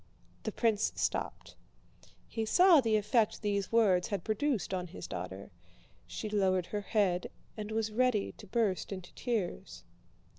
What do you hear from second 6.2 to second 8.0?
lowered her head and was